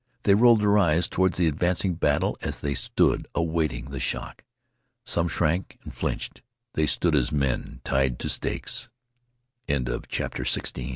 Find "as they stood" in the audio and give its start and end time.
2.41-3.27